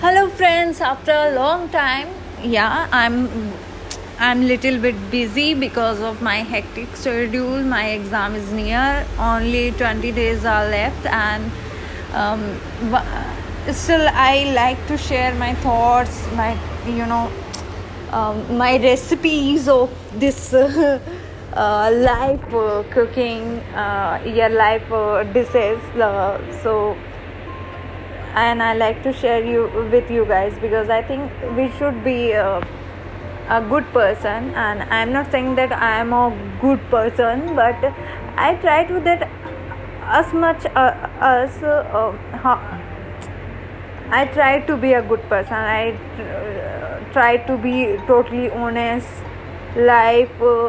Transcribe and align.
hello 0.00 0.28
friends. 0.28 0.80
After 0.80 1.12
a 1.12 1.34
long 1.34 1.68
time 1.68 2.08
yeah 2.42 2.88
i'm 2.92 3.52
i'm 4.18 4.42
little 4.46 4.78
bit 4.78 4.96
busy 5.10 5.54
because 5.54 6.00
of 6.00 6.20
my 6.20 6.36
hectic 6.36 6.96
schedule. 6.96 7.62
My 7.62 7.90
exam 7.90 8.34
is 8.34 8.52
near. 8.52 9.06
Only 9.18 9.70
20 9.72 10.12
days 10.12 10.44
are 10.44 10.68
left 10.68 11.06
and 11.06 11.50
um, 12.12 12.60
still 13.72 14.06
i 14.12 14.52
like 14.54 14.86
to 14.88 14.98
share 14.98 15.34
my 15.36 15.54
thoughts 15.54 16.26
my 16.34 16.50
you 16.86 17.06
know 17.06 17.30
um, 18.12 18.58
my 18.58 18.76
recipes 18.78 19.68
of 19.68 19.90
this 20.20 20.52
uh, 20.52 21.00
uh, 21.54 21.90
life 21.94 22.54
uh, 22.54 22.82
cooking 22.90 23.58
uh, 23.84 24.20
yeah 24.26 24.48
life 24.48 24.92
uh, 24.92 25.22
dishes 25.32 25.80
uh, 26.00 26.38
so 26.62 26.96
and 28.34 28.62
I 28.62 28.74
like 28.74 29.02
to 29.04 29.12
share 29.12 29.44
you 29.44 29.66
with 29.92 30.10
you 30.10 30.24
guys 30.24 30.58
because 30.60 30.90
I 30.90 31.02
think 31.02 31.30
we 31.56 31.70
should 31.78 32.02
be 32.02 32.32
a, 32.32 32.58
a 33.48 33.60
good 33.68 33.84
person. 33.92 34.52
And 34.54 34.82
I'm 34.82 35.12
not 35.12 35.30
saying 35.30 35.54
that 35.54 35.72
I 35.72 36.00
am 36.00 36.12
a 36.12 36.30
good 36.60 36.80
person 36.90 37.54
but 37.54 37.76
I 38.36 38.56
try 38.60 38.84
to 38.84 39.00
that 39.00 39.30
as 40.02 40.32
much 40.32 40.66
uh, 40.66 41.08
as 41.20 41.62
uh, 41.62 42.12
I 44.10 44.26
try 44.26 44.60
to 44.60 44.76
be 44.76 44.92
a 44.92 45.02
good 45.02 45.22
person. 45.28 45.54
I 45.54 45.92
uh, 45.92 47.12
try 47.12 47.36
to 47.36 47.56
be 47.56 47.96
totally 48.06 48.50
honest. 48.50 49.08
Life 49.76 50.30
uh, 50.40 50.68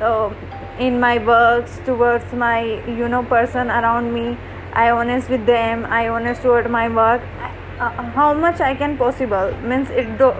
uh, 0.00 0.34
in 0.78 1.00
my 1.00 1.18
works 1.18 1.80
towards 1.84 2.32
my 2.32 2.62
you 2.86 3.08
know 3.08 3.22
person 3.22 3.68
around 3.68 4.12
me 4.12 4.36
i 4.82 4.90
honest 4.90 5.30
with 5.30 5.46
them 5.46 5.84
i 5.86 6.08
honest 6.08 6.42
toward 6.42 6.70
my 6.70 6.88
work. 6.88 7.22
Uh, 7.78 7.90
how 8.16 8.32
much 8.32 8.60
i 8.60 8.74
can 8.74 8.96
possible? 8.96 9.52
Means 9.62 9.90
it 9.90 10.18
do, 10.18 10.32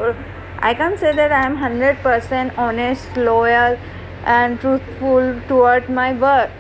i 0.59 0.75
can't 0.75 0.99
say 0.99 1.13
that 1.13 1.33
i 1.33 1.45
am 1.47 1.57
100% 1.57 2.59
honest 2.59 3.17
loyal 3.17 3.79
and 4.25 4.61
truthful 4.61 5.41
toward 5.49 5.89
my 5.89 6.13
work. 6.13 6.51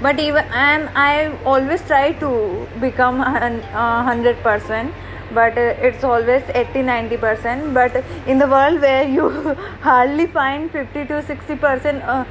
But 0.00 0.18
even 0.18 0.44
and 0.64 0.88
i 0.94 1.30
always 1.44 1.82
try 1.82 2.12
to 2.24 2.66
become 2.80 3.20
a 3.20 3.34
100% 3.74 4.92
but 5.32 5.56
uh, 5.56 5.88
it's 5.88 6.04
always 6.04 6.42
80 6.54 6.82
90% 6.82 7.74
but 7.74 8.04
in 8.26 8.38
the 8.38 8.46
world 8.46 8.80
where 8.80 9.06
you 9.08 9.28
hardly 9.82 10.26
find 10.26 10.70
50 10.70 11.06
to 11.06 11.22
60% 11.22 12.04
uh, 12.06 12.24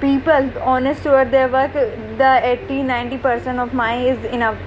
people 0.00 0.50
honest 0.60 1.02
toward 1.02 1.30
their 1.30 1.48
work 1.48 1.72
the 1.72 2.40
80 2.42 2.82
90% 2.82 3.62
of 3.62 3.74
my 3.74 3.96
is 3.96 4.24
enough. 4.24 4.58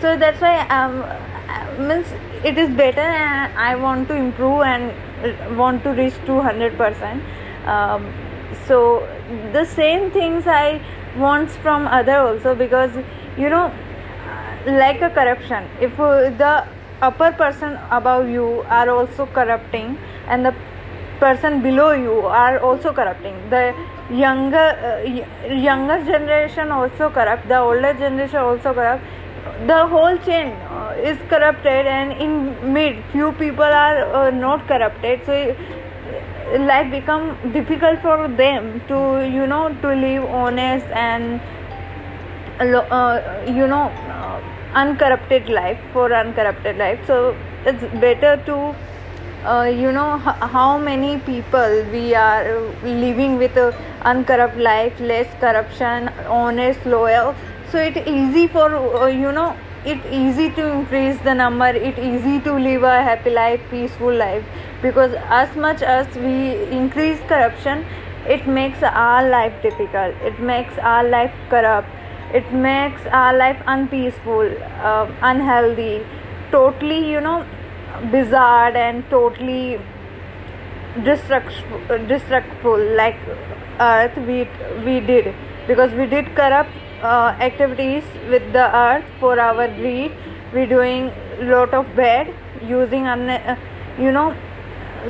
So 0.00 0.16
that's 0.16 0.40
why 0.40 0.66
um 0.68 1.04
means 1.78 2.06
it 2.44 2.56
is 2.56 2.70
better 2.76 3.00
and 3.00 3.58
i 3.58 3.74
want 3.74 4.06
to 4.08 4.14
improve 4.14 4.62
and 4.62 5.56
want 5.58 5.82
to 5.82 5.90
reach 5.90 6.14
200% 6.26 7.20
um, 7.66 8.12
so 8.68 8.78
the 9.52 9.64
same 9.64 10.10
things 10.10 10.46
i 10.46 10.80
want 11.16 11.50
from 11.50 11.86
other 11.86 12.16
also 12.16 12.54
because 12.54 12.92
you 13.36 13.48
know 13.48 13.72
like 14.66 15.02
a 15.02 15.10
corruption. 15.10 15.68
If 15.80 15.98
uh, 16.00 16.30
the 16.30 16.66
upper 17.02 17.32
person 17.32 17.78
above 17.90 18.28
you 18.28 18.64
are 18.68 18.88
also 18.88 19.26
corrupting 19.26 19.98
and 20.28 20.46
the 20.46 20.54
person 21.24 21.60
below 21.66 21.90
you 21.92 22.14
are 22.42 22.58
also 22.58 22.92
corrupting. 22.92 23.36
The 23.50 23.62
younger 24.10 24.66
uh, 24.88 25.52
younger 25.66 25.98
generation 26.12 26.70
also 26.70 27.10
corrupt 27.18 27.48
the 27.48 27.58
older 27.58 27.92
generation 28.04 28.40
also 28.50 28.74
corrupt. 28.74 29.04
The 29.66 29.86
whole 29.86 30.18
chain 30.26 30.52
uh, 30.78 30.94
is 31.12 31.18
corrupted 31.28 31.86
and 31.86 32.12
in 32.26 32.72
mid 32.72 33.02
few 33.12 33.32
people 33.44 33.78
are 33.84 33.98
uh, 34.20 34.30
not 34.30 34.66
corrupted. 34.68 35.24
So 35.26 35.38
life 36.70 36.90
become 36.90 37.52
difficult 37.52 38.00
for 38.00 38.28
them 38.28 38.80
to 38.88 38.98
you 39.36 39.46
know 39.46 39.68
to 39.82 39.94
live 40.06 40.24
honest 40.24 40.86
and 40.86 41.40
uh, 42.60 43.44
you 43.46 43.66
know 43.66 43.84
uh, 44.16 44.40
uncorrupted 44.74 45.48
life 45.48 45.78
for 45.92 46.12
uncorrupted 46.12 46.76
life. 46.76 47.06
So 47.06 47.36
it's 47.64 47.82
better 48.00 48.36
to 48.46 48.74
uh, 49.44 49.62
you 49.82 49.92
know 49.92 50.16
h- 50.16 50.50
how 50.56 50.78
many 50.78 51.18
people 51.18 51.84
we 51.92 52.14
are 52.14 52.60
living 52.82 53.36
with 53.38 53.56
a 53.56 53.66
uncorrupt 54.02 54.56
life 54.56 54.98
less 55.00 55.28
corruption 55.40 56.08
honest 56.28 56.84
loyal. 56.86 57.34
So 57.70 57.78
it 57.78 57.96
easy 58.06 58.46
for 58.48 58.68
uh, 58.74 59.06
you 59.06 59.32
know 59.32 59.56
it 59.84 60.04
easy 60.10 60.50
to 60.50 60.66
increase 60.72 61.18
the 61.22 61.34
number. 61.34 61.66
It 61.68 61.98
easy 61.98 62.40
to 62.40 62.54
live 62.54 62.82
a 62.82 63.02
happy 63.02 63.30
life 63.30 63.60
peaceful 63.70 64.14
life. 64.14 64.44
Because 64.82 65.14
as 65.40 65.54
much 65.56 65.82
as 65.82 66.06
we 66.16 66.56
increase 66.80 67.20
corruption 67.28 67.84
it 68.26 68.46
makes 68.46 68.82
our 68.82 69.28
life 69.28 69.52
difficult. 69.62 70.14
It 70.22 70.38
makes 70.40 70.78
our 70.78 71.04
life 71.08 71.32
corrupt. 71.50 71.88
It 72.32 72.50
makes 72.52 73.04
our 73.06 73.36
life 73.36 73.62
unpeaceful 73.66 74.50
uh, 74.90 75.10
unhealthy. 75.22 76.04
Totally 76.50 77.10
you 77.10 77.20
know 77.20 77.44
bizarre 78.10 78.76
and 78.76 79.08
totally 79.10 79.78
destructful 80.96 82.96
like 82.96 83.16
earth 83.80 84.16
we 84.26 84.48
we 84.84 85.00
did. 85.00 85.34
Because 85.66 85.92
we 85.92 86.06
did 86.06 86.34
corrupt 86.36 86.70
uh, 87.02 87.36
activities 87.40 88.04
with 88.28 88.52
the 88.52 88.76
earth 88.76 89.04
for 89.20 89.38
our 89.40 89.68
greed. 89.68 90.12
We 90.52 90.66
doing 90.66 91.10
lot 91.40 91.74
of 91.74 91.96
bad 91.96 92.32
using 92.62 93.06
uh, 93.06 93.56
you 93.98 94.12
know 94.12 94.36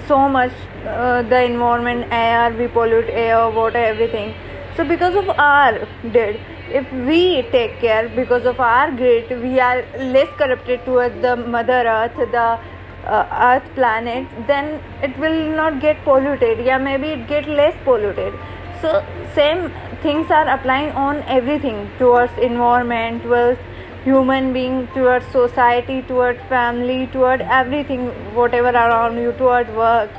so 0.06 0.28
much 0.28 0.52
uh, 0.86 1.22
the 1.22 1.44
environment 1.44 2.06
air 2.10 2.52
we 2.52 2.68
pollute 2.68 3.08
air 3.08 3.50
water 3.50 3.78
everything. 3.78 4.34
So 4.76 4.84
because 4.84 5.14
of 5.14 5.28
our 5.30 5.86
did 6.12 6.40
if 6.70 6.90
we 6.92 7.42
take 7.52 7.78
care 7.78 8.08
because 8.08 8.46
of 8.46 8.58
our 8.58 8.90
greed 8.90 9.28
we 9.42 9.60
are 9.60 9.84
less 10.14 10.28
corrupted 10.38 10.84
towards 10.84 11.20
the 11.20 11.36
mother 11.36 11.84
earth 11.86 12.16
the 12.16 12.58
uh, 13.06 13.26
earth 13.50 13.68
planet 13.74 14.26
then 14.46 14.80
it 15.02 15.16
will 15.18 15.56
not 15.56 15.80
get 15.80 16.02
polluted 16.04 16.64
yeah 16.64 16.78
maybe 16.78 17.08
it 17.08 17.26
get 17.28 17.48
less 17.48 17.74
polluted. 17.84 18.34
So 18.80 19.04
same 19.34 19.72
things 20.02 20.30
are 20.30 20.48
applying 20.48 20.92
on 20.92 21.22
everything 21.26 21.90
towards 21.98 22.32
environment 22.38 23.22
towards 23.22 23.58
human 24.04 24.52
being 24.52 24.86
towards 24.94 25.26
society 25.26 26.02
towards 26.02 26.40
family 26.50 27.06
toward 27.06 27.40
everything 27.40 28.08
whatever 28.34 28.68
around 28.68 29.18
you 29.18 29.32
toward 29.32 29.74
work. 29.74 30.10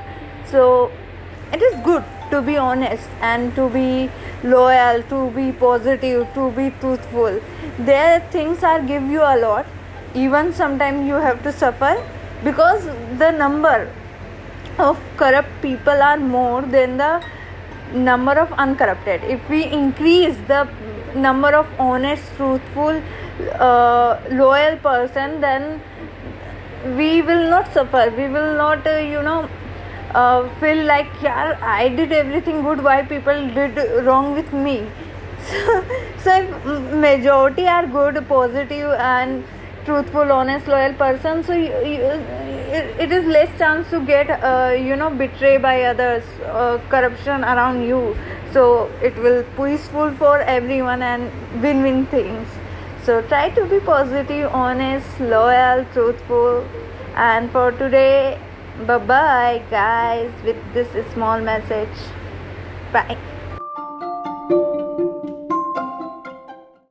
So 0.46 0.92
it 1.54 1.62
is 1.62 1.80
good 1.84 2.04
to 2.32 2.42
be 2.42 2.58
honest 2.58 3.08
and 3.22 3.56
to 3.56 3.70
be 3.70 4.10
loyal 4.44 5.04
to 5.04 5.30
be 5.32 5.52
positive 5.52 6.28
to 6.34 6.52
be 6.52 6.72
truthful. 6.80 7.40
There 7.78 8.20
things 8.32 8.64
are 8.64 8.82
give 8.82 9.04
you 9.04 9.22
a 9.22 9.38
lot. 9.38 9.66
Even 10.16 10.54
sometimes 10.54 11.08
you 11.08 11.16
have 11.16 11.44
to 11.44 11.52
suffer 11.52 11.96
because 12.44 12.86
the 13.20 13.32
number 13.32 13.92
of 14.78 15.00
corrupt 15.18 15.50
people 15.62 16.02
are 16.02 16.18
more 16.18 16.62
than 16.62 16.98
the 16.98 17.24
number 17.94 18.34
of 18.34 18.52
uncorrupted. 18.54 19.24
If 19.24 19.50
we 19.50 19.64
increase 19.64 20.36
the 20.48 20.68
number 21.16 21.50
of 21.56 21.68
honest 21.80 22.24
truthful 22.36 23.02
uh, 23.60 24.20
loyal 24.32 24.78
person 24.78 25.40
then 25.42 25.82
we 26.98 27.22
will 27.22 27.50
not 27.50 27.74
suffer. 27.74 28.14
We 28.16 28.28
will 28.28 28.58
not 28.58 28.86
uh, 28.86 28.98
you 28.98 29.22
know 29.22 29.50
uh, 30.14 30.48
feel 30.60 30.86
like 30.86 31.08
yeah 31.22 31.58
i 31.62 31.90
did 31.90 32.12
everything 32.12 32.62
good. 32.64 32.84
Why 32.84 33.02
people 33.04 33.48
did 33.54 33.78
wrong 34.06 34.34
with 34.34 34.52
me? 34.54 34.86
So, 35.46 35.84
so 36.24 36.32
if 36.42 36.94
majority 36.94 37.68
are 37.68 37.86
good 37.86 38.28
positive 38.28 38.92
and 38.94 39.44
truthful 39.86 40.32
honest 40.32 40.68
loyal 40.68 40.94
person. 40.94 41.44
So 41.44 41.54
you, 41.54 41.72
you, 41.86 42.06
it 43.06 43.12
is 43.12 43.26
less 43.26 43.58
chance 43.58 43.90
to 43.92 44.00
get 44.06 44.30
uh, 44.30 44.74
you 44.74 44.96
know 44.96 45.10
betrayed 45.10 45.62
by 45.62 45.84
others 45.84 46.24
uh, 46.46 46.80
corruption 46.90 47.44
around 47.44 47.84
you. 47.84 48.18
So 48.52 48.90
it 49.02 49.16
will 49.18 49.44
peaceful 49.58 50.12
for 50.16 50.40
everyone 50.40 51.02
and 51.02 51.30
win-win 51.62 52.06
things. 52.08 52.48
So 53.04 53.22
try 53.22 53.50
to 53.52 53.66
be 53.66 53.80
positive 53.80 54.52
honest 54.54 55.20
loyal 55.20 55.86
truthful. 55.94 56.68
And 57.16 57.52
for 57.52 57.72
today 57.72 58.40
bye 58.88 58.98
bye 58.98 59.64
guys 59.70 60.32
with 60.44 60.58
this 60.74 61.14
small 61.14 61.40
message. 61.40 62.04
Bye 62.92 63.18